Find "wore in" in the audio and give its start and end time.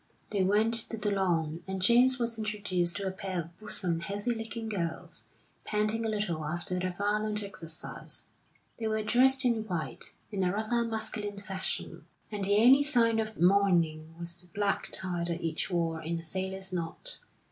15.69-16.17